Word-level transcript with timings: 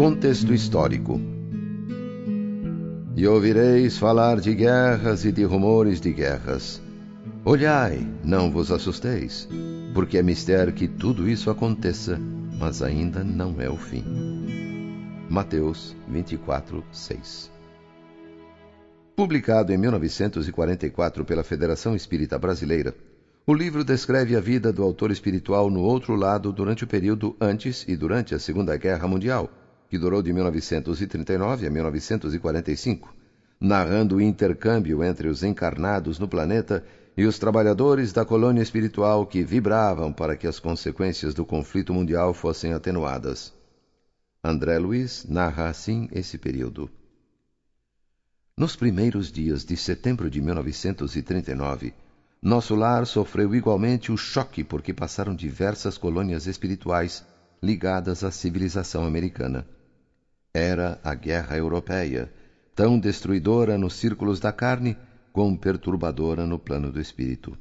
Contexto 0.00 0.54
histórico. 0.54 1.20
E 3.14 3.26
ouvireis 3.28 3.98
falar 3.98 4.40
de 4.40 4.54
guerras 4.54 5.26
e 5.26 5.30
de 5.30 5.44
rumores 5.44 6.00
de 6.00 6.10
guerras. 6.10 6.80
Olhai, 7.44 8.08
não 8.24 8.50
vos 8.50 8.72
assusteis, 8.72 9.46
porque 9.92 10.16
é 10.16 10.22
mistério 10.22 10.72
que 10.72 10.88
tudo 10.88 11.28
isso 11.28 11.50
aconteça, 11.50 12.18
mas 12.58 12.80
ainda 12.80 13.22
não 13.22 13.60
é 13.60 13.68
o 13.68 13.76
fim. 13.76 14.02
Mateus 15.28 15.94
24, 16.08 16.82
6 16.90 17.50
Publicado 19.14 19.70
em 19.70 19.76
1944 19.76 21.26
pela 21.26 21.44
Federação 21.44 21.94
Espírita 21.94 22.38
Brasileira, 22.38 22.94
o 23.46 23.52
livro 23.52 23.84
descreve 23.84 24.34
a 24.34 24.40
vida 24.40 24.72
do 24.72 24.82
autor 24.82 25.10
espiritual 25.10 25.68
no 25.68 25.82
outro 25.82 26.14
lado 26.14 26.50
durante 26.54 26.84
o 26.84 26.86
período 26.86 27.36
antes 27.38 27.84
e 27.86 27.94
durante 27.94 28.34
a 28.34 28.38
Segunda 28.38 28.74
Guerra 28.78 29.06
Mundial, 29.06 29.50
que 29.90 29.98
durou 29.98 30.22
de 30.22 30.32
1939 30.32 31.66
a 31.66 31.70
1945, 31.70 33.12
narrando 33.60 34.16
o 34.16 34.20
intercâmbio 34.20 35.02
entre 35.02 35.26
os 35.26 35.42
encarnados 35.42 36.16
no 36.16 36.28
planeta 36.28 36.84
e 37.16 37.26
os 37.26 37.40
trabalhadores 37.40 38.12
da 38.12 38.24
colônia 38.24 38.62
espiritual 38.62 39.26
que 39.26 39.42
vibravam 39.42 40.12
para 40.12 40.36
que 40.36 40.46
as 40.46 40.60
consequências 40.60 41.34
do 41.34 41.44
conflito 41.44 41.92
mundial 41.92 42.32
fossem 42.32 42.72
atenuadas. 42.72 43.52
André 44.44 44.78
Luiz 44.78 45.26
narra 45.28 45.68
assim 45.68 46.08
esse 46.12 46.38
período. 46.38 46.88
Nos 48.56 48.76
primeiros 48.76 49.32
dias 49.32 49.64
de 49.64 49.76
setembro 49.76 50.30
de 50.30 50.40
1939, 50.40 51.92
nosso 52.40 52.76
lar 52.76 53.06
sofreu 53.06 53.54
igualmente 53.56 54.12
o 54.12 54.16
choque 54.16 54.62
porque 54.62 54.94
passaram 54.94 55.34
diversas 55.34 55.98
colônias 55.98 56.46
espirituais 56.46 57.24
ligadas 57.60 58.22
à 58.22 58.30
civilização 58.30 59.04
americana. 59.04 59.66
Era 60.52 61.00
a 61.04 61.14
Guerra 61.14 61.56
Europeia, 61.56 62.32
tão 62.74 62.98
destruidora 62.98 63.78
nos 63.78 63.94
círculos 63.94 64.40
da 64.40 64.52
carne 64.52 64.96
como 65.32 65.56
perturbadora 65.56 66.44
no 66.44 66.58
plano 66.58 66.90
do 66.90 67.00
espírito. 67.00 67.56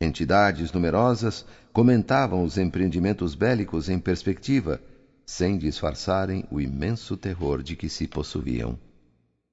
Entidades 0.00 0.72
numerosas 0.72 1.44
comentavam 1.72 2.42
os 2.42 2.58
empreendimentos 2.58 3.34
bélicos 3.34 3.88
em 3.88 3.98
perspectiva, 3.98 4.80
sem 5.24 5.58
disfarçarem 5.58 6.44
o 6.50 6.60
imenso 6.60 7.16
terror 7.16 7.62
de 7.62 7.76
que 7.76 7.88
se 7.88 8.06
possuíam. 8.06 8.78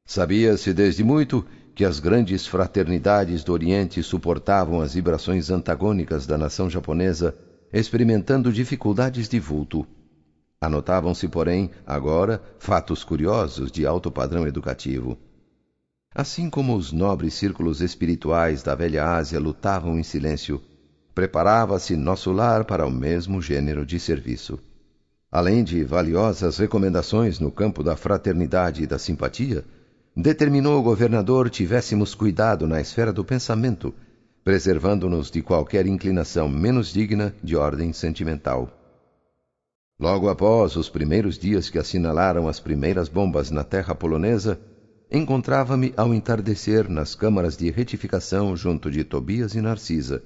Sabia-se 0.08 0.74
desde 0.74 1.04
muito 1.04 1.46
que 1.76 1.84
as 1.84 2.00
grandes 2.00 2.48
fraternidades 2.48 3.44
do 3.44 3.52
Oriente 3.52 4.02
suportavam 4.02 4.82
as 4.82 4.94
vibrações 4.94 5.50
antagônicas 5.50 6.26
da 6.26 6.38
nação 6.38 6.70
japonesa, 6.70 7.36
experimentando 7.74 8.52
dificuldades 8.52 9.28
de 9.28 9.40
vulto. 9.40 9.86
Anotavam-se, 10.60 11.28
porém, 11.28 11.70
agora, 11.86 12.42
fatos 12.58 13.04
curiosos 13.04 13.72
de 13.72 13.86
alto 13.86 14.12
padrão 14.12 14.48
educativo. 14.48 15.18
Assim 16.14 16.50
como 16.50 16.76
os 16.76 16.94
nobres 16.94 17.34
círculos 17.34 17.82
espirituais 17.82 18.64
da 18.64 18.74
velha 18.74 19.06
Ásia 19.06 19.40
lutavam 19.40 20.00
em 20.00 20.04
silêncio, 20.04 20.62
preparava-se 21.14 21.96
nosso 21.96 22.32
lar 22.32 22.64
para 22.64 22.86
o 22.86 22.92
mesmo 22.92 23.42
gênero 23.42 23.86
de 23.86 24.00
serviço. 24.00 24.58
Além 25.32 25.64
de 25.64 25.84
valiosas 25.84 26.58
recomendações 26.58 27.40
no 27.40 27.52
campo 27.52 27.84
da 27.84 27.98
fraternidade 27.98 28.84
e 28.84 28.88
da 28.88 28.98
simpatia, 28.98 29.66
determinou 30.16 30.80
o 30.80 30.84
governador 30.84 31.50
tivéssemos 31.50 32.16
cuidado 32.16 32.66
na 32.66 32.80
esfera 32.80 33.12
do 33.12 33.26
pensamento, 33.26 33.94
preservando-nos 34.44 35.30
de 35.30 35.42
qualquer 35.42 35.86
inclinação 35.86 36.48
menos 36.48 36.94
digna 36.94 37.36
de 37.44 37.58
ordem 37.58 37.92
sentimental. 37.92 38.85
Logo 39.98 40.28
após 40.28 40.76
os 40.76 40.90
primeiros 40.90 41.38
dias 41.38 41.70
que 41.70 41.80
assinalaram 41.80 42.50
as 42.50 42.60
primeiras 42.60 43.08
bombas 43.08 43.50
na 43.50 43.64
terra 43.64 43.96
polonesa, 43.96 44.60
encontrava-me 45.10 45.94
ao 45.96 46.14
entardecer 46.14 46.90
nas 46.90 47.16
câmaras 47.16 47.56
de 47.56 47.72
retificação 47.72 48.58
junto 48.58 48.92
de 48.92 49.06
Tobias 49.06 49.56
e 49.56 49.62
Narcisa, 49.62 50.22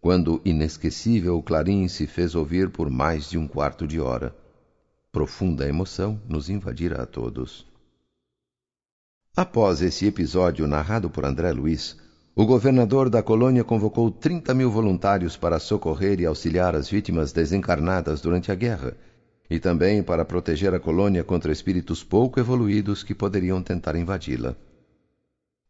quando 0.00 0.40
inesquecível 0.42 1.42
clarim 1.42 1.86
se 1.86 2.06
fez 2.06 2.34
ouvir 2.34 2.70
por 2.70 2.88
mais 2.88 3.28
de 3.28 3.36
um 3.36 3.46
quarto 3.46 3.86
de 3.86 4.00
hora. 4.00 4.34
Profunda 5.12 5.68
emoção 5.68 6.18
nos 6.26 6.48
invadira 6.48 7.02
a 7.02 7.06
todos. 7.06 7.66
Após 9.36 9.82
esse 9.82 10.06
episódio 10.06 10.66
narrado 10.66 11.10
por 11.10 11.26
André 11.26 11.52
Luiz, 11.52 11.94
o 12.34 12.46
governador 12.46 13.10
da 13.10 13.22
colônia 13.22 13.62
convocou 13.62 14.10
30 14.10 14.54
mil 14.54 14.70
voluntários 14.70 15.36
para 15.36 15.58
socorrer 15.58 16.20
e 16.20 16.26
auxiliar 16.26 16.74
as 16.74 16.88
vítimas 16.88 17.32
desencarnadas 17.32 18.22
durante 18.22 18.50
a 18.50 18.54
guerra, 18.54 18.96
e 19.50 19.58
também 19.58 20.00
para 20.00 20.24
proteger 20.24 20.72
a 20.72 20.78
colônia 20.78 21.24
contra 21.24 21.50
espíritos 21.50 22.04
pouco 22.04 22.38
evoluídos 22.38 23.02
que 23.02 23.14
poderiam 23.14 23.60
tentar 23.60 23.96
invadi-la. 23.96 24.54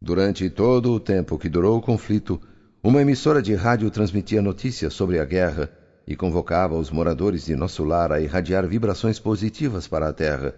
Durante 0.01 0.51
todo 0.51 0.93
o 0.93 1.01
tempo 1.01 1.39
que 1.39 1.49
durou 1.49 1.79
o 1.79 1.83
conflito, 1.83 2.39
uma 2.83 3.01
emissora 3.01 3.41
de 3.41 3.55
rádio 3.55 3.91
transmitia 3.91 4.43
notícias 4.43 4.93
sobre 4.93 5.19
a 5.19 5.25
guerra 5.25 5.71
e 6.07 6.15
convocava 6.15 6.77
os 6.77 6.91
moradores 6.91 7.47
de 7.47 7.57
nosso 7.57 7.83
lar 7.85 8.13
a 8.13 8.21
irradiar 8.21 8.67
vibrações 8.67 9.19
positivas 9.19 9.89
para 9.89 10.09
a 10.09 10.13
Terra, 10.13 10.55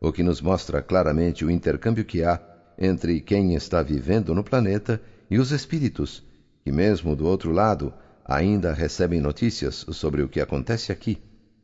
o 0.00 0.12
que 0.12 0.22
nos 0.22 0.40
mostra 0.40 0.80
claramente 0.80 1.44
o 1.44 1.50
intercâmbio 1.50 2.04
que 2.04 2.22
há 2.22 2.40
entre 2.78 3.20
quem 3.20 3.54
está 3.54 3.82
vivendo 3.82 4.34
no 4.34 4.42
planeta 4.42 5.00
e 5.30 5.38
os 5.38 5.50
espíritos, 5.50 6.24
que, 6.64 6.72
mesmo 6.72 7.14
do 7.14 7.26
outro 7.26 7.52
lado, 7.52 7.92
ainda 8.24 8.72
recebem 8.72 9.20
notícias 9.20 9.86
sobre 9.90 10.22
o 10.22 10.28
que 10.28 10.40
acontece 10.40 10.90
aqui, 10.90 11.18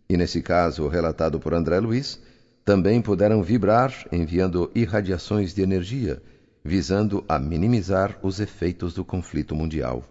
e 0.09 0.17
nesse 0.17 0.43
caso 0.43 0.89
relatado 0.89 1.39
por 1.41 1.55
André 1.55 1.79
Luiz, 1.81 2.21
também 2.65 3.01
puderam 3.01 3.43
vibrar 3.43 3.93
enviando 4.11 4.71
irradiações 4.75 5.55
de 5.55 5.63
energia, 5.63 6.23
visando 6.65 7.25
a 7.29 7.39
minimizar 7.39 8.19
os 8.23 8.41
efeitos 8.41 8.95
do 8.95 9.05
conflito 9.05 9.55
mundial. 9.55 10.05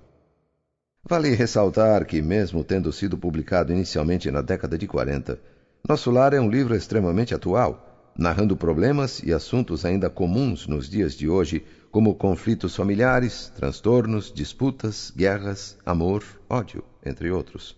Vale 1.08 1.30
ressaltar 1.36 2.06
que, 2.06 2.22
mesmo 2.22 2.64
tendo 2.64 2.92
sido 2.92 3.18
publicado 3.18 3.72
inicialmente 3.72 4.32
na 4.32 4.42
década 4.42 4.78
de 4.78 4.88
40, 4.88 5.40
Nosso 5.88 6.10
Lar 6.10 6.34
é 6.34 6.40
um 6.40 6.50
livro 6.50 6.76
extremamente 6.76 7.36
atual 7.36 7.86
narrando 8.18 8.56
problemas 8.56 9.22
e 9.24 9.34
assuntos 9.34 9.84
ainda 9.84 10.10
comuns 10.10 10.68
nos 10.68 10.90
dias 10.90 11.14
de 11.16 11.28
hoje, 11.28 11.64
como 11.92 12.16
conflitos 12.16 12.76
familiares, 12.76 13.52
transtornos, 13.56 14.32
disputas, 14.34 15.12
guerras, 15.16 15.78
amor, 15.86 16.24
ódio, 16.50 16.84
entre 17.06 17.30
outros. 17.30 17.76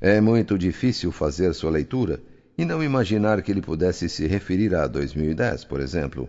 É 0.00 0.20
muito 0.20 0.58
difícil 0.58 1.10
fazer 1.10 1.54
sua 1.54 1.70
leitura 1.70 2.20
e 2.58 2.66
não 2.66 2.84
imaginar 2.84 3.40
que 3.40 3.50
ele 3.50 3.62
pudesse 3.62 4.10
se 4.10 4.26
referir 4.26 4.74
a 4.74 4.86
2010, 4.86 5.64
por 5.64 5.80
exemplo. 5.80 6.28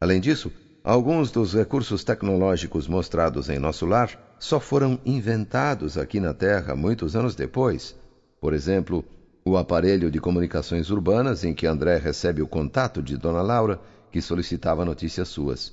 Além 0.00 0.20
disso, 0.20 0.50
alguns 0.82 1.30
dos 1.30 1.54
recursos 1.54 2.02
tecnológicos 2.02 2.88
mostrados 2.88 3.48
em 3.48 3.58
nosso 3.58 3.86
lar 3.86 4.36
só 4.40 4.58
foram 4.58 5.00
inventados 5.06 5.96
aqui 5.96 6.18
na 6.18 6.34
Terra 6.34 6.74
muitos 6.74 7.14
anos 7.14 7.36
depois. 7.36 7.94
Por 8.40 8.52
exemplo, 8.52 9.04
o 9.44 9.56
aparelho 9.56 10.10
de 10.10 10.20
comunicações 10.20 10.90
urbanas 10.90 11.44
em 11.44 11.54
que 11.54 11.68
André 11.68 11.98
recebe 11.98 12.42
o 12.42 12.48
contato 12.48 13.00
de 13.00 13.16
Dona 13.16 13.42
Laura, 13.42 13.80
que 14.10 14.20
solicitava 14.20 14.84
notícias 14.84 15.28
suas. 15.28 15.72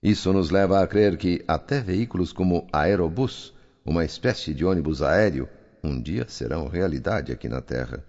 Isso 0.00 0.32
nos 0.32 0.50
leva 0.50 0.80
a 0.80 0.86
crer 0.86 1.16
que 1.16 1.44
até 1.48 1.80
veículos 1.80 2.32
como 2.32 2.68
aerobus, 2.72 3.52
uma 3.84 4.04
espécie 4.04 4.54
de 4.54 4.64
ônibus 4.64 5.02
aéreo, 5.02 5.48
um 5.86 6.00
dia 6.00 6.26
serão 6.28 6.68
realidade 6.68 7.32
aqui 7.32 7.48
na 7.48 7.60
Terra. 7.60 8.04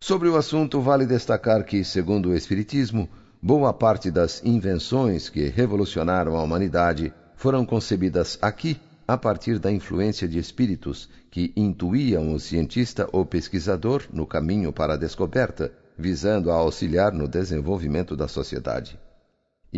Sobre 0.00 0.28
o 0.28 0.36
assunto, 0.36 0.80
vale 0.80 1.06
destacar 1.06 1.64
que, 1.64 1.82
segundo 1.84 2.30
o 2.30 2.34
Espiritismo, 2.34 3.08
boa 3.42 3.72
parte 3.72 4.10
das 4.10 4.44
invenções 4.44 5.28
que 5.28 5.46
revolucionaram 5.48 6.36
a 6.36 6.42
humanidade 6.42 7.12
foram 7.34 7.64
concebidas 7.64 8.38
aqui 8.40 8.80
a 9.06 9.16
partir 9.16 9.58
da 9.58 9.70
influência 9.70 10.26
de 10.26 10.38
espíritos 10.38 11.08
que 11.30 11.52
intuíam 11.56 12.34
o 12.34 12.40
cientista 12.40 13.08
ou 13.12 13.24
pesquisador 13.24 14.02
no 14.12 14.26
caminho 14.26 14.72
para 14.72 14.94
a 14.94 14.96
descoberta, 14.96 15.72
visando 15.96 16.50
a 16.50 16.54
auxiliar 16.54 17.12
no 17.12 17.28
desenvolvimento 17.28 18.16
da 18.16 18.26
sociedade. 18.26 18.98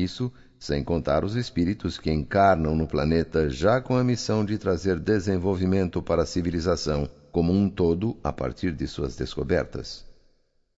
Isso 0.02 0.32
sem 0.58 0.82
contar 0.82 1.24
os 1.24 1.34
espíritos 1.34 1.98
que 1.98 2.10
encarnam 2.10 2.76
no 2.76 2.86
planeta 2.86 3.50
já 3.50 3.80
com 3.80 3.96
a 3.96 4.04
missão 4.04 4.44
de 4.44 4.56
trazer 4.56 4.98
desenvolvimento 4.98 6.00
para 6.00 6.22
a 6.22 6.26
civilização 6.26 7.08
como 7.32 7.52
um 7.52 7.68
todo 7.68 8.16
a 8.22 8.32
partir 8.32 8.72
de 8.72 8.86
suas 8.86 9.16
descobertas. 9.16 10.07